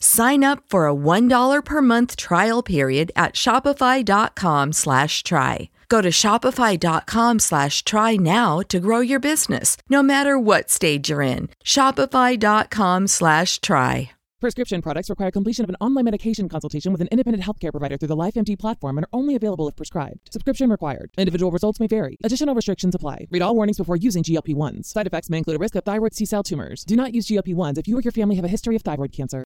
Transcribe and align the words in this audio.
Sign 0.00 0.42
up 0.42 0.62
for 0.68 0.88
a 0.88 0.94
$1 0.94 1.64
per 1.64 1.82
month 1.82 2.16
trial 2.16 2.62
period 2.62 3.12
at 3.14 3.34
shopify.com 3.34 4.72
slash 4.72 5.22
try. 5.22 5.70
Go 5.88 6.00
to 6.00 6.10
shopify.com 6.10 7.38
slash 7.38 7.84
try 7.84 8.16
now 8.16 8.60
to 8.68 8.80
grow 8.80 9.00
your 9.00 9.20
business, 9.20 9.76
no 9.88 10.02
matter 10.02 10.38
what 10.38 10.70
stage 10.70 11.10
you're 11.10 11.22
in. 11.22 11.48
Shopify.com 11.64 13.06
slash 13.06 13.60
try. 13.60 14.10
Prescription 14.38 14.82
products 14.82 15.08
require 15.08 15.30
completion 15.30 15.64
of 15.64 15.70
an 15.70 15.76
online 15.80 16.04
medication 16.04 16.46
consultation 16.46 16.92
with 16.92 17.00
an 17.00 17.08
independent 17.10 17.42
healthcare 17.42 17.70
provider 17.70 17.96
through 17.96 18.08
the 18.08 18.16
LifeMD 18.16 18.58
platform 18.58 18.98
and 18.98 19.06
are 19.06 19.18
only 19.18 19.34
available 19.34 19.66
if 19.66 19.74
prescribed. 19.74 20.30
Subscription 20.30 20.68
required. 20.68 21.10
Individual 21.16 21.50
results 21.50 21.80
may 21.80 21.86
vary. 21.86 22.18
Additional 22.22 22.54
restrictions 22.54 22.94
apply. 22.94 23.26
Read 23.30 23.40
all 23.40 23.56
warnings 23.56 23.78
before 23.78 23.96
using 23.96 24.22
GLP-1s. 24.22 24.84
Side 24.84 25.06
effects 25.06 25.30
may 25.30 25.38
include 25.38 25.56
a 25.56 25.58
risk 25.58 25.74
of 25.74 25.84
thyroid 25.84 26.14
C-cell 26.14 26.42
tumors. 26.42 26.84
Do 26.84 26.96
not 26.96 27.14
use 27.14 27.26
GLP-1s 27.28 27.78
if 27.78 27.88
you 27.88 27.96
or 27.96 28.02
your 28.02 28.12
family 28.12 28.36
have 28.36 28.44
a 28.44 28.48
history 28.48 28.76
of 28.76 28.82
thyroid 28.82 29.12
cancer. 29.12 29.45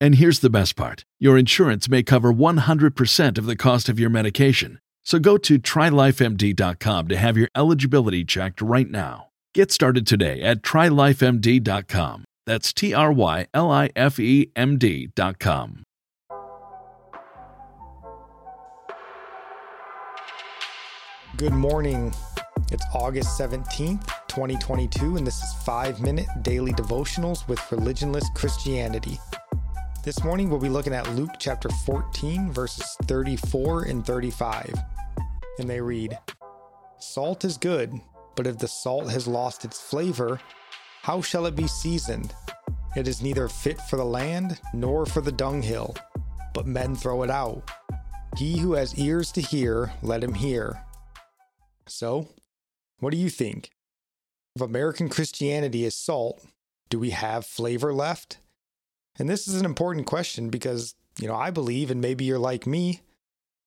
And 0.00 0.16
here's 0.16 0.40
the 0.40 0.50
best 0.50 0.76
part 0.76 1.04
your 1.18 1.38
insurance 1.38 1.88
may 1.88 2.02
cover 2.02 2.32
100% 2.32 3.38
of 3.38 3.46
the 3.46 3.56
cost 3.56 3.88
of 3.88 3.98
your 3.98 4.10
medication. 4.10 4.78
So 5.04 5.18
go 5.18 5.38
to 5.38 5.58
trylifemd.com 5.58 7.08
to 7.08 7.16
have 7.16 7.36
your 7.36 7.48
eligibility 7.54 8.24
checked 8.24 8.60
right 8.60 8.90
now. 8.90 9.28
Get 9.54 9.72
started 9.72 10.06
today 10.06 10.42
at 10.42 10.62
trylifemd.com. 10.62 12.24
That's 12.44 12.72
T 12.72 12.92
R 12.92 13.12
Y 13.12 13.46
L 13.54 13.70
I 13.70 13.90
F 13.96 14.20
E 14.20 14.50
M 14.54 14.78
D.com. 14.78 15.82
Good 21.36 21.52
morning. 21.52 22.14
It's 22.72 22.84
August 22.94 23.38
17th, 23.38 24.06
2022, 24.28 25.16
and 25.16 25.26
this 25.26 25.42
is 25.42 25.52
5 25.64 26.00
Minute 26.00 26.26
Daily 26.42 26.72
Devotionals 26.72 27.46
with 27.46 27.58
Religionless 27.60 28.24
Christianity. 28.34 29.18
This 30.06 30.22
morning 30.22 30.48
we'll 30.48 30.60
be 30.60 30.68
looking 30.68 30.92
at 30.92 31.12
Luke 31.16 31.32
chapter 31.40 31.68
14, 31.68 32.52
verses 32.52 32.96
34 33.06 33.86
and 33.86 34.06
35. 34.06 34.72
And 35.58 35.68
they 35.68 35.80
read 35.80 36.16
Salt 37.00 37.44
is 37.44 37.58
good, 37.58 37.92
but 38.36 38.46
if 38.46 38.56
the 38.56 38.68
salt 38.68 39.10
has 39.10 39.26
lost 39.26 39.64
its 39.64 39.80
flavor, 39.80 40.38
how 41.02 41.20
shall 41.20 41.44
it 41.46 41.56
be 41.56 41.66
seasoned? 41.66 42.32
It 42.94 43.08
is 43.08 43.20
neither 43.20 43.48
fit 43.48 43.80
for 43.80 43.96
the 43.96 44.04
land 44.04 44.60
nor 44.72 45.06
for 45.06 45.20
the 45.20 45.32
dunghill, 45.32 45.96
but 46.54 46.68
men 46.68 46.94
throw 46.94 47.24
it 47.24 47.30
out. 47.30 47.68
He 48.36 48.58
who 48.58 48.74
has 48.74 48.96
ears 48.96 49.32
to 49.32 49.40
hear, 49.40 49.92
let 50.02 50.22
him 50.22 50.34
hear. 50.34 50.84
So, 51.88 52.28
what 53.00 53.10
do 53.10 53.16
you 53.16 53.28
think? 53.28 53.70
If 54.54 54.62
American 54.62 55.08
Christianity 55.08 55.84
is 55.84 55.96
salt, 55.96 56.46
do 56.90 57.00
we 57.00 57.10
have 57.10 57.44
flavor 57.44 57.92
left? 57.92 58.38
And 59.18 59.28
this 59.28 59.48
is 59.48 59.58
an 59.58 59.64
important 59.64 60.06
question 60.06 60.50
because, 60.50 60.94
you 61.18 61.26
know, 61.26 61.34
I 61.34 61.50
believe, 61.50 61.90
and 61.90 62.00
maybe 62.00 62.24
you're 62.24 62.38
like 62.38 62.66
me, 62.66 63.00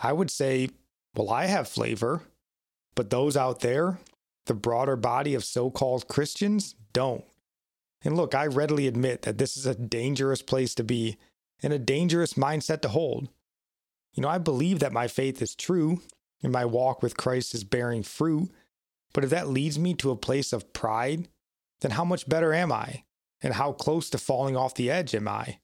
I 0.00 0.12
would 0.12 0.30
say, 0.30 0.68
well, 1.14 1.30
I 1.30 1.46
have 1.46 1.68
flavor, 1.68 2.22
but 2.94 3.10
those 3.10 3.36
out 3.36 3.60
there, 3.60 3.98
the 4.46 4.54
broader 4.54 4.96
body 4.96 5.34
of 5.34 5.44
so 5.44 5.70
called 5.70 6.08
Christians, 6.08 6.74
don't. 6.92 7.24
And 8.02 8.16
look, 8.16 8.34
I 8.34 8.46
readily 8.46 8.86
admit 8.86 9.22
that 9.22 9.38
this 9.38 9.56
is 9.56 9.66
a 9.66 9.74
dangerous 9.74 10.42
place 10.42 10.74
to 10.76 10.84
be 10.84 11.16
and 11.62 11.72
a 11.72 11.78
dangerous 11.78 12.34
mindset 12.34 12.82
to 12.82 12.88
hold. 12.88 13.28
You 14.14 14.22
know, 14.22 14.28
I 14.28 14.38
believe 14.38 14.78
that 14.80 14.92
my 14.92 15.08
faith 15.08 15.42
is 15.42 15.54
true 15.54 16.02
and 16.42 16.52
my 16.52 16.64
walk 16.64 17.02
with 17.02 17.16
Christ 17.16 17.54
is 17.54 17.64
bearing 17.64 18.02
fruit. 18.02 18.50
But 19.12 19.24
if 19.24 19.30
that 19.30 19.48
leads 19.48 19.78
me 19.78 19.94
to 19.94 20.10
a 20.10 20.16
place 20.16 20.52
of 20.52 20.72
pride, 20.72 21.28
then 21.80 21.92
how 21.92 22.04
much 22.04 22.28
better 22.28 22.52
am 22.52 22.70
I? 22.70 23.04
And 23.40 23.54
how 23.54 23.72
close 23.72 24.10
to 24.10 24.18
falling 24.18 24.56
off 24.56 24.74
the 24.74 24.90
edge 24.90 25.14
am 25.14 25.28
I? 25.28 25.58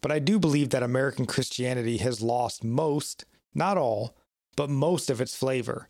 But 0.00 0.10
I 0.10 0.18
do 0.18 0.38
believe 0.38 0.70
that 0.70 0.82
American 0.82 1.26
Christianity 1.26 1.98
has 1.98 2.22
lost 2.22 2.64
most, 2.64 3.24
not 3.54 3.76
all, 3.76 4.16
but 4.56 4.70
most 4.70 5.10
of 5.10 5.20
its 5.20 5.36
flavor. 5.36 5.88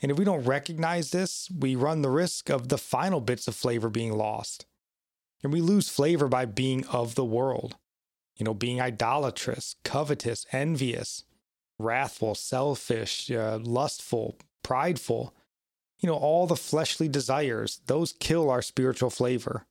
And 0.00 0.10
if 0.10 0.18
we 0.18 0.24
don't 0.24 0.44
recognize 0.44 1.10
this, 1.10 1.48
we 1.56 1.76
run 1.76 2.02
the 2.02 2.10
risk 2.10 2.50
of 2.50 2.68
the 2.68 2.78
final 2.78 3.20
bits 3.20 3.46
of 3.46 3.54
flavor 3.54 3.88
being 3.88 4.12
lost. 4.12 4.66
And 5.42 5.52
we 5.52 5.60
lose 5.60 5.88
flavor 5.88 6.26
by 6.26 6.46
being 6.46 6.86
of 6.86 7.14
the 7.14 7.24
world, 7.24 7.76
you 8.36 8.44
know, 8.44 8.54
being 8.54 8.80
idolatrous, 8.80 9.76
covetous, 9.84 10.46
envious, 10.52 11.24
wrathful, 11.78 12.34
selfish, 12.34 13.30
uh, 13.30 13.58
lustful, 13.62 14.36
prideful. 14.62 15.34
You 16.00 16.08
know, 16.08 16.16
all 16.16 16.46
the 16.46 16.56
fleshly 16.56 17.08
desires, 17.08 17.80
those 17.86 18.12
kill 18.12 18.50
our 18.50 18.62
spiritual 18.62 19.10
flavor. 19.10 19.66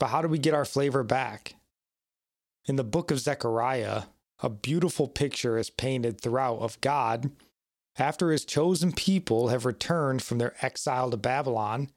But 0.00 0.08
how 0.08 0.22
do 0.22 0.28
we 0.28 0.38
get 0.38 0.54
our 0.54 0.64
flavor 0.64 1.04
back? 1.04 1.54
In 2.66 2.74
the 2.76 2.82
book 2.82 3.12
of 3.12 3.20
Zechariah, 3.20 4.04
a 4.42 4.48
beautiful 4.48 5.06
picture 5.06 5.58
is 5.58 5.70
painted 5.70 6.20
throughout 6.20 6.58
of 6.60 6.80
God 6.80 7.30
after 7.98 8.32
his 8.32 8.46
chosen 8.46 8.92
people 8.92 9.48
have 9.48 9.66
returned 9.66 10.22
from 10.22 10.38
their 10.38 10.54
exile 10.62 11.10
to 11.10 11.16
Babylon. 11.18 11.90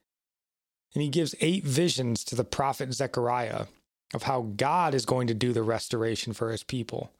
And 0.93 1.01
he 1.01 1.09
gives 1.09 1.33
eight 1.39 1.63
visions 1.63 2.23
to 2.25 2.35
the 2.35 2.43
prophet 2.43 2.93
Zechariah 2.93 3.65
of 4.13 4.23
how 4.23 4.51
God 4.57 4.93
is 4.93 5.05
going 5.05 5.27
to 5.27 5.33
do 5.33 5.53
the 5.53 5.63
restoration 5.63 6.33
for 6.33 6.51
his 6.51 6.63
people 6.63 7.11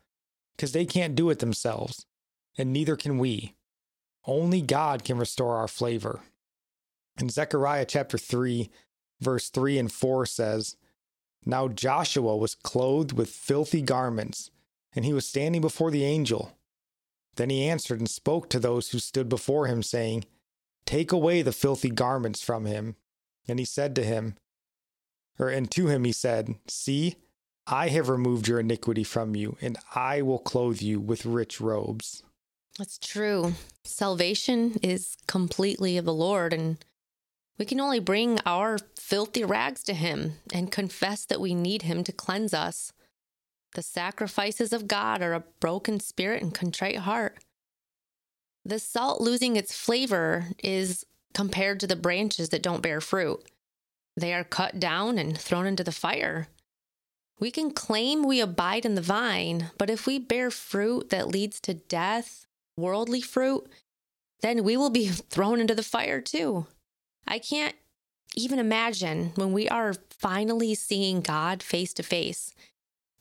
because 0.56 0.74
they 0.74 0.86
can't 0.86 1.16
do 1.16 1.30
it 1.30 1.40
themselves, 1.40 2.06
and 2.58 2.72
neither 2.72 2.96
can 2.96 3.18
we. 3.18 3.56
Only 4.26 4.62
God 4.62 5.04
can 5.04 5.18
restore 5.18 5.56
our 5.56 5.68
flavor. 5.68 6.22
In 7.20 7.30
Zechariah 7.30 7.86
chapter 7.86 8.18
3, 8.18 8.70
verse 9.24 9.50
3 9.50 9.80
and 9.80 9.92
4 9.92 10.26
says, 10.26 10.76
Now 11.46 11.68
Joshua 11.68 12.36
was 12.36 12.56
clothed 12.56 13.14
with 13.14 13.30
filthy 13.30 13.82
garments, 13.82 14.52
and 14.96 15.06
he 15.06 15.14
was 15.14 15.26
standing 15.26 15.62
before 15.62 15.92
the 15.92 16.06
angel. 16.06 16.58
Then 17.36 17.50
he 17.50 17.68
answered 17.68 18.00
and 18.00 18.10
spoke 18.10 18.50
to 18.50 18.60
those 18.60 18.90
who 18.90 19.00
stood 19.00 19.30
before 19.30 19.68
him, 19.68 19.82
saying, 19.82 20.26
Take 20.86 21.12
away 21.12 21.42
the 21.42 21.52
filthy 21.52 21.90
garments 21.90 22.44
from 22.44 22.66
him. 22.66 22.96
And 23.48 23.60
he 23.60 23.66
said 23.66 23.96
to 23.96 24.04
him, 24.04 24.36
or 25.40 25.50
and 25.50 25.70
to 25.72 25.88
him 25.88 26.04
he 26.04 26.12
said, 26.12 26.56
See, 26.68 27.16
I 27.66 27.90
have 27.90 28.10
removed 28.10 28.48
your 28.48 28.60
iniquity 28.60 29.04
from 29.04 29.36
you, 29.36 29.58
and 29.62 29.78
I 29.96 30.22
will 30.22 30.40
clothe 30.40 30.82
you 30.82 31.00
with 31.00 31.26
rich 31.26 31.60
robes. 31.62 32.24
That's 32.78 32.98
true. 32.98 33.54
Salvation 33.84 34.78
is 34.82 35.16
completely 35.28 35.98
of 35.98 36.06
the 36.06 36.14
Lord, 36.14 36.54
and 36.54 36.84
we 37.58 37.66
can 37.66 37.80
only 37.80 38.00
bring 38.00 38.40
our 38.46 38.78
filthy 39.00 39.44
rags 39.44 39.84
to 39.84 39.94
Him 39.94 40.34
and 40.52 40.72
confess 40.72 41.26
that 41.26 41.42
we 41.42 41.54
need 41.54 41.84
Him 41.84 42.04
to 42.04 42.12
cleanse 42.12 42.54
us. 42.54 42.94
The 43.76 43.82
sacrifices 43.82 44.74
of 44.74 44.88
God 44.88 45.22
are 45.22 45.34
a 45.34 45.44
broken 45.60 46.00
spirit 46.00 46.42
and 46.42 46.54
contrite 46.54 47.00
heart. 47.00 47.38
The 48.66 48.80
salt 48.80 49.20
losing 49.22 49.56
its 49.56 49.76
flavor 49.76 50.48
is 50.64 51.06
compared 51.34 51.80
to 51.82 51.88
the 51.88 51.96
branches 51.96 52.50
that 52.50 52.64
don't 52.64 52.84
bear 52.84 53.02
fruit. 53.02 53.44
They 54.16 54.34
are 54.34 54.44
cut 54.44 54.80
down 54.80 55.18
and 55.18 55.38
thrown 55.38 55.66
into 55.66 55.84
the 55.84 55.92
fire. 55.92 56.48
We 57.40 57.52
can 57.52 57.72
claim 57.72 58.24
we 58.24 58.40
abide 58.40 58.86
in 58.86 58.96
the 58.96 59.02
vine, 59.02 59.72
but 59.78 59.90
if 59.90 60.06
we 60.06 60.20
bear 60.20 60.52
fruit 60.52 61.10
that 61.10 61.28
leads 61.28 61.60
to 61.62 61.74
death, 61.74 62.46
worldly 62.78 63.22
fruit, 63.22 63.68
then 64.42 64.64
we 64.64 64.78
will 64.78 64.92
be 64.92 65.08
thrown 65.30 65.60
into 65.60 65.76
the 65.76 65.84
fire 65.84 66.22
too. 66.22 66.68
I 67.28 67.40
can't 67.40 67.76
even 68.36 68.60
imagine 68.60 69.32
when 69.36 69.54
we 69.54 69.70
are 69.70 69.94
finally 70.10 70.76
seeing 70.76 71.22
God 71.22 71.62
face 71.62 71.94
to 71.96 72.04
face 72.04 72.54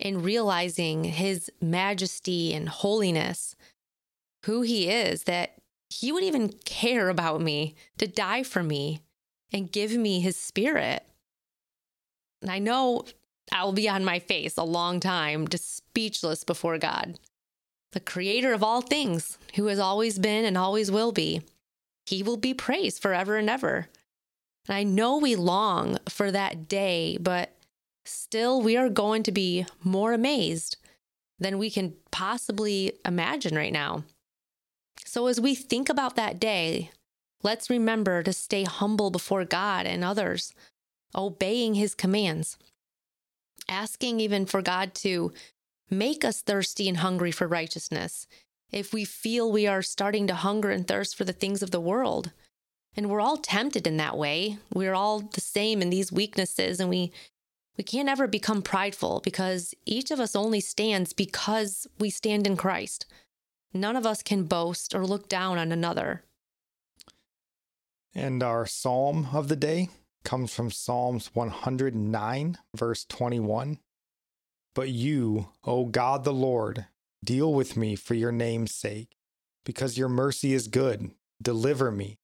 and 0.01 0.25
realizing 0.25 1.05
his 1.05 1.51
majesty 1.61 2.53
and 2.55 2.69
holiness, 2.69 3.55
who 4.45 4.63
he 4.63 4.89
is, 4.89 5.25
that 5.25 5.55
he 5.91 6.11
would 6.11 6.25
even 6.25 6.53
care 6.65 7.09
about 7.09 7.41
me 7.41 7.75
to 7.99 8.07
die 8.07 8.43
for 8.43 8.63
me 8.63 9.01
and 9.53 9.71
give 9.71 9.93
me 9.93 10.21
his 10.21 10.37
spirit. 10.37 11.05
And 12.41 12.51
I 12.51 12.59
know 12.59 13.05
I'll 13.53 13.73
be 13.73 13.89
on 13.89 14.05
my 14.05 14.19
face 14.19 14.57
a 14.57 14.65
long 14.65 14.99
time, 14.99 15.47
just 15.47 15.77
speechless 15.77 16.43
before 16.43 16.79
God, 16.79 17.19
the 17.93 18.01
creator 18.01 18.53
of 18.53 18.63
all 18.63 18.81
things, 18.81 19.39
who 19.55 19.67
has 19.67 19.79
always 19.79 20.19
been 20.19 20.45
and 20.45 20.57
always 20.57 20.91
will 20.91 21.13
be. 21.13 21.43
He 22.07 22.23
will 22.23 22.37
be 22.37 22.55
praised 22.55 23.01
forever 23.01 23.37
and 23.37 23.49
ever. 23.49 23.89
And 24.69 24.77
I 24.77 24.83
know 24.83 25.19
we 25.19 25.37
long 25.37 25.99
for 26.09 26.31
that 26.31 26.69
day, 26.69 27.17
but 27.21 27.55
still 28.05 28.61
we 28.61 28.77
are 28.77 28.89
going 28.89 29.23
to 29.25 29.33
be 29.33 29.67
more 29.83 30.13
amazed 30.13 30.77
than 31.39 31.59
we 31.59 31.71
can 31.71 31.95
possibly 32.11 32.93
imagine 33.05 33.57
right 33.57 33.73
now. 33.73 34.05
So 35.05 35.27
as 35.27 35.41
we 35.41 35.55
think 35.55 35.89
about 35.89 36.17
that 36.17 36.39
day, 36.41 36.91
let's 37.43 37.71
remember 37.71 38.23
to 38.23 38.33
stay 38.33 38.65
humble 38.65 39.11
before 39.11 39.45
God 39.45 39.87
and 39.87 40.05
others, 40.05 40.55
obeying 41.15 41.75
his 41.75 41.95
commands, 41.95 42.57
asking 43.69 44.21
even 44.21 44.47
for 44.47 44.63
God 44.63 44.95
to 44.97 45.33
make 45.91 46.25
us 46.25 46.41
thirsty 46.41 46.89
and 46.89 46.99
hungry 46.99 47.31
for 47.31 47.47
righteousness. 47.47 48.27
If 48.73 48.93
we 48.93 49.05
feel 49.05 49.53
we 49.53 49.67
are 49.67 49.83
starting 49.83 50.27
to 50.27 50.35
hunger 50.35 50.71
and 50.71 50.87
thirst 50.87 51.15
for 51.15 51.25
the 51.25 51.33
things 51.33 51.63
of 51.63 51.71
the 51.71 51.81
world, 51.81 52.33
and 52.97 53.09
we're 53.09 53.21
all 53.21 53.37
tempted 53.37 53.87
in 53.87 53.97
that 53.99 54.17
way. 54.17 54.59
We're 54.73 54.95
all 54.95 55.21
the 55.21 55.41
same 55.41 55.81
in 55.81 55.91
these 55.91 56.13
weaknesses 56.13 56.81
and 56.81 56.91
we 56.91 57.13
we 57.79 57.85
can't 57.85 58.09
ever 58.09 58.27
become 58.27 58.61
prideful 58.61 59.23
because 59.25 59.75
each 59.87 60.11
of 60.11 60.21
us 60.21 60.37
only 60.37 60.61
stands 60.61 61.15
because 61.15 61.87
we 61.99 62.11
stand 62.11 62.47
in 62.47 62.55
Christ. 62.57 63.07
None 63.73 63.97
of 63.97 64.05
us 64.05 64.23
can 64.23 64.45
boast 64.45 64.95
or 64.95 65.07
look 65.07 65.27
down 65.27 65.57
on 65.57 65.73
another. 65.73 66.23
And 68.15 68.43
our 68.43 68.67
psalm 68.67 69.29
of 69.33 69.49
the 69.49 69.57
day 69.57 69.89
comes 70.23 70.53
from 70.53 70.71
Psalms 70.71 71.31
109, 71.33 72.59
verse 72.77 73.07
21. 73.07 73.79
But 74.75 74.91
you, 74.91 75.49
O 75.65 75.87
God 75.87 76.25
the 76.25 76.33
Lord, 76.33 76.85
deal 77.25 77.53
with 77.53 77.77
me 77.77 77.97
for 77.97 78.15
your 78.15 78.33
name's 78.33 78.75
sake, 78.75 79.17
because 79.65 79.99
your 79.99 80.09
mercy 80.09 80.53
is 80.53 80.69
good. 80.69 81.11
Deliver 81.41 81.91
me. 81.91 82.19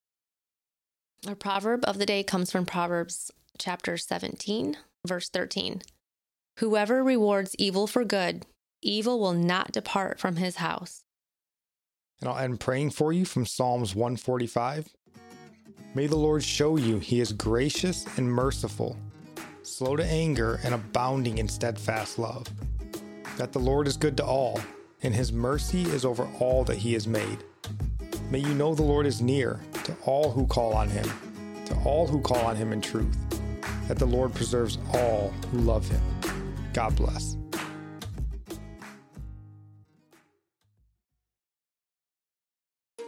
Our 1.26 1.34
proverb 1.34 1.84
of 1.84 1.98
the 1.98 2.06
day 2.06 2.22
comes 2.22 2.52
from 2.52 2.66
Proverbs 2.66 3.30
chapter 3.58 3.96
17, 3.96 4.76
verse 5.06 5.28
13. 5.28 5.82
Whoever 6.58 7.02
rewards 7.02 7.56
evil 7.58 7.86
for 7.86 8.04
good, 8.04 8.46
evil 8.82 9.18
will 9.18 9.32
not 9.32 9.72
depart 9.72 10.20
from 10.20 10.36
his 10.36 10.56
house. 10.56 11.04
And 12.20 12.28
I'll 12.28 12.38
end 12.38 12.60
praying 12.60 12.90
for 12.90 13.12
you 13.12 13.24
from 13.24 13.46
Psalms 13.46 13.94
145. 13.94 14.88
May 15.94 16.06
the 16.06 16.16
Lord 16.16 16.42
show 16.44 16.76
you 16.76 16.98
he 16.98 17.20
is 17.20 17.32
gracious 17.32 18.06
and 18.16 18.30
merciful, 18.30 18.96
slow 19.62 19.96
to 19.96 20.04
anger 20.04 20.60
and 20.64 20.74
abounding 20.74 21.38
in 21.38 21.48
steadfast 21.48 22.18
love. 22.18 22.46
That 23.36 23.52
the 23.52 23.60
Lord 23.60 23.86
is 23.86 23.96
good 23.96 24.16
to 24.16 24.24
all, 24.24 24.60
and 25.02 25.14
his 25.14 25.32
mercy 25.32 25.82
is 25.82 26.04
over 26.04 26.28
all 26.38 26.64
that 26.64 26.78
he 26.78 26.92
has 26.94 27.06
made. 27.06 27.38
May 28.30 28.40
you 28.40 28.54
know 28.54 28.74
the 28.74 28.82
Lord 28.82 29.06
is 29.06 29.22
near 29.22 29.60
to 29.84 29.96
all 30.04 30.30
who 30.30 30.46
call 30.46 30.74
on 30.74 30.88
him, 30.88 31.08
to 31.66 31.74
all 31.84 32.06
who 32.06 32.20
call 32.20 32.44
on 32.44 32.56
him 32.56 32.72
in 32.72 32.80
truth, 32.80 33.16
that 33.88 33.98
the 33.98 34.06
Lord 34.06 34.34
preserves 34.34 34.78
all 34.92 35.32
who 35.50 35.58
love 35.58 35.88
him. 35.88 36.00
God 36.72 36.94
bless. 36.96 37.36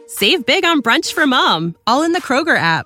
Save 0.07 0.45
big 0.45 0.65
on 0.65 0.81
brunch 0.81 1.13
for 1.13 1.25
mom, 1.25 1.75
all 1.87 2.03
in 2.03 2.11
the 2.11 2.21
Kroger 2.21 2.57
app. 2.57 2.85